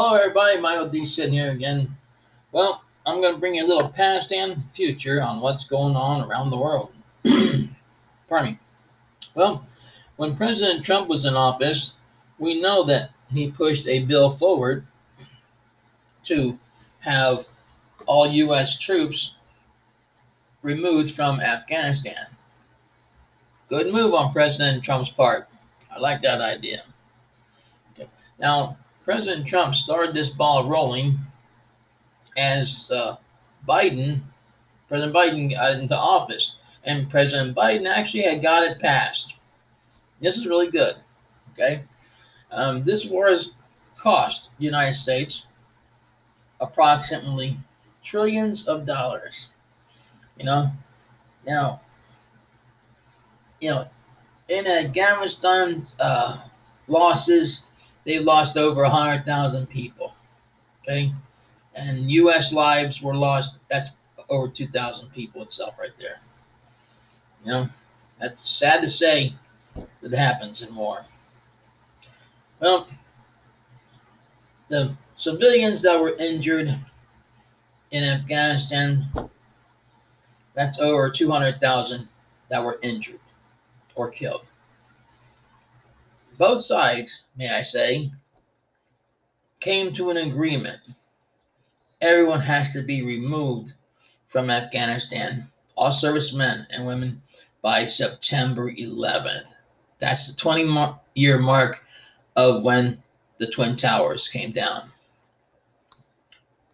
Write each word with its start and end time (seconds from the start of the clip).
Hello, 0.00 0.14
everybody. 0.14 0.60
Michael 0.60 0.88
D. 0.88 1.04
sitting 1.04 1.32
here 1.32 1.50
again. 1.50 1.96
Well, 2.52 2.84
I'm 3.04 3.20
going 3.20 3.34
to 3.34 3.40
bring 3.40 3.56
you 3.56 3.64
a 3.64 3.66
little 3.66 3.88
past 3.88 4.32
and 4.32 4.62
future 4.72 5.20
on 5.20 5.40
what's 5.40 5.64
going 5.64 5.96
on 5.96 6.30
around 6.30 6.50
the 6.50 6.56
world. 6.56 6.92
Pardon 8.28 8.52
me. 8.52 8.58
Well, 9.34 9.66
when 10.14 10.36
President 10.36 10.84
Trump 10.84 11.08
was 11.08 11.24
in 11.24 11.34
office, 11.34 11.94
we 12.38 12.60
know 12.60 12.84
that 12.84 13.10
he 13.28 13.50
pushed 13.50 13.88
a 13.88 14.04
bill 14.04 14.36
forward 14.36 14.86
to 16.26 16.56
have 17.00 17.48
all 18.06 18.30
U.S. 18.30 18.78
troops 18.78 19.34
removed 20.62 21.10
from 21.10 21.40
Afghanistan. 21.40 22.28
Good 23.68 23.92
move 23.92 24.14
on 24.14 24.32
President 24.32 24.84
Trump's 24.84 25.10
part. 25.10 25.48
I 25.92 25.98
like 25.98 26.22
that 26.22 26.40
idea. 26.40 26.84
Okay. 27.94 28.08
Now, 28.38 28.76
President 29.08 29.46
Trump 29.46 29.74
started 29.74 30.14
this 30.14 30.28
ball 30.28 30.68
rolling 30.68 31.18
as 32.36 32.90
uh, 32.90 33.16
Biden, 33.66 34.20
President 34.86 35.14
Biden 35.14 35.50
got 35.50 35.80
into 35.80 35.96
office, 35.96 36.56
and 36.84 37.08
President 37.08 37.56
Biden 37.56 37.88
actually 37.88 38.24
had 38.24 38.42
got 38.42 38.64
it 38.64 38.78
passed. 38.80 39.32
This 40.20 40.36
is 40.36 40.46
really 40.46 40.70
good. 40.70 40.96
Okay, 41.54 41.84
um, 42.50 42.84
this 42.84 43.06
war 43.06 43.30
has 43.30 43.52
cost 43.96 44.50
the 44.58 44.66
United 44.66 44.92
States 44.92 45.44
approximately 46.60 47.56
trillions 48.04 48.66
of 48.66 48.84
dollars. 48.84 49.48
You 50.38 50.44
know, 50.44 50.70
now, 51.46 51.80
you 53.58 53.70
know, 53.70 53.88
in 54.50 54.66
Afghanistan, 54.66 55.86
uh, 55.98 56.42
losses 56.88 57.64
they 58.04 58.18
lost 58.18 58.56
over 58.56 58.82
100,000 58.82 59.66
people. 59.68 60.14
Okay. 60.82 61.12
And 61.74 62.10
U.S. 62.10 62.52
lives 62.52 63.02
were 63.02 63.14
lost. 63.14 63.58
That's 63.70 63.90
over 64.28 64.48
2,000 64.48 65.10
people 65.12 65.42
itself, 65.42 65.74
right 65.78 65.90
there. 65.98 66.20
You 67.44 67.52
know, 67.52 67.68
that's 68.20 68.48
sad 68.58 68.82
to 68.82 68.90
say 68.90 69.34
that 70.02 70.12
happens 70.12 70.62
in 70.62 70.74
war. 70.74 71.04
Well, 72.60 72.88
the 74.68 74.96
civilians 75.16 75.82
that 75.82 76.00
were 76.00 76.16
injured 76.16 76.76
in 77.90 78.04
Afghanistan, 78.04 79.06
that's 80.54 80.78
over 80.80 81.10
200,000 81.10 82.08
that 82.50 82.64
were 82.64 82.80
injured 82.82 83.20
or 83.94 84.10
killed 84.10 84.47
both 86.38 86.64
sides, 86.64 87.24
may 87.36 87.50
I 87.50 87.62
say, 87.62 88.12
came 89.60 89.92
to 89.94 90.10
an 90.10 90.16
agreement. 90.16 90.80
Everyone 92.00 92.40
has 92.40 92.72
to 92.72 92.82
be 92.82 93.02
removed 93.02 93.72
from 94.26 94.48
Afghanistan, 94.48 95.48
all 95.76 95.92
servicemen 95.92 96.66
and 96.70 96.86
women, 96.86 97.20
by 97.60 97.86
September 97.86 98.70
11th. 98.70 99.48
That's 99.98 100.30
the 100.30 100.36
20 100.36 100.94
year 101.14 101.38
mark 101.38 101.82
of 102.36 102.62
when 102.62 103.02
the 103.38 103.50
Twin 103.50 103.76
Towers 103.76 104.28
came 104.28 104.52
down 104.52 104.90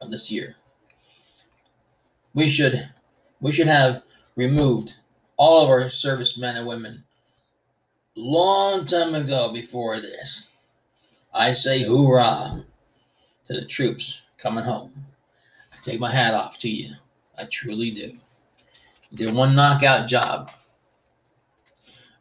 of 0.00 0.10
this 0.10 0.30
year. 0.30 0.56
We 2.34 2.48
should 2.48 2.88
we 3.40 3.52
should 3.52 3.68
have 3.68 4.02
removed 4.36 4.94
all 5.36 5.62
of 5.62 5.68
our 5.68 5.88
servicemen 5.88 6.56
and 6.56 6.66
women 6.66 7.04
long 8.16 8.86
time 8.86 9.14
ago 9.14 9.52
before 9.52 10.00
this. 10.00 10.48
I 11.32 11.52
say 11.52 11.82
hoorah 11.82 12.64
to 13.46 13.52
the 13.52 13.66
troops 13.66 14.20
coming 14.38 14.64
home. 14.64 14.92
I 15.72 15.76
take 15.82 16.00
my 16.00 16.12
hat 16.12 16.34
off 16.34 16.58
to 16.58 16.68
you. 16.68 16.94
I 17.38 17.46
truly 17.46 17.90
do. 17.90 18.18
You 19.10 19.18
did 19.18 19.34
one 19.34 19.54
knockout 19.54 20.08
job. 20.08 20.50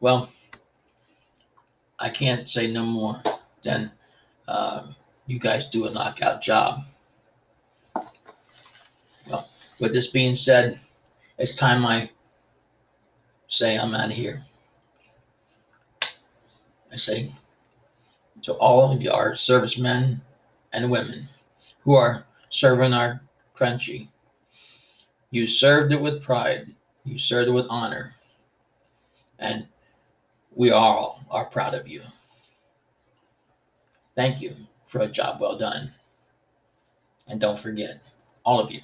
Well, 0.00 0.30
I 1.98 2.10
can't 2.10 2.48
say 2.48 2.70
no 2.70 2.84
more 2.84 3.20
than 3.62 3.90
uh, 4.46 4.86
you 5.26 5.38
guys 5.38 5.68
do 5.68 5.86
a 5.86 5.90
knockout 5.90 6.40
job. 6.40 6.80
Well, 9.28 9.48
with 9.80 9.92
this 9.92 10.08
being 10.08 10.36
said, 10.36 10.78
it's 11.38 11.56
time 11.56 11.84
I 11.84 12.10
say 13.48 13.78
I'm 13.78 13.94
out 13.94 14.10
of 14.10 14.16
here. 14.16 14.42
Say 16.98 17.32
to 18.42 18.52
all 18.54 18.92
of 18.92 19.06
our 19.06 19.34
servicemen 19.34 20.20
and 20.72 20.90
women 20.90 21.28
who 21.80 21.94
are 21.94 22.24
serving 22.50 22.92
our 22.92 23.20
country, 23.54 24.10
you 25.30 25.46
served 25.46 25.92
it 25.92 26.00
with 26.00 26.22
pride, 26.22 26.74
you 27.04 27.18
served 27.18 27.48
it 27.48 27.52
with 27.52 27.66
honor, 27.68 28.12
and 29.38 29.66
we 30.54 30.70
all 30.70 31.24
are 31.30 31.44
proud 31.46 31.74
of 31.74 31.86
you. 31.86 32.02
Thank 34.16 34.40
you 34.40 34.56
for 34.86 35.00
a 35.00 35.08
job 35.08 35.40
well 35.40 35.58
done. 35.58 35.92
And 37.28 37.40
don't 37.40 37.58
forget, 37.58 38.00
all 38.44 38.58
of 38.58 38.72
you, 38.72 38.80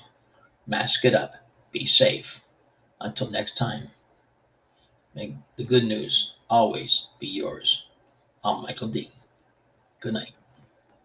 mask 0.67 1.05
it 1.05 1.15
up, 1.15 1.33
be 1.73 1.87
safe. 1.87 2.43
Until 3.01 3.31
next 3.31 3.57
time, 3.57 3.89
may 5.15 5.37
the 5.57 5.65
good 5.65 5.85
news 5.85 6.35
always 6.49 7.09
be 7.19 7.27
yours. 7.27 7.84
I'm 8.45 8.63
Michael 8.63 8.89
D. 8.89 9.11
Good 10.01 10.15
night 10.15 10.33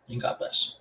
and 0.09 0.21
God 0.21 0.39
bless. 0.39 0.78